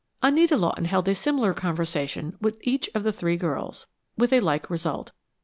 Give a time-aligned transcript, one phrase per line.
[0.23, 3.85] Anita Lawton held a similar conversation with each of the three girls,
[4.17, 5.11] with a like result.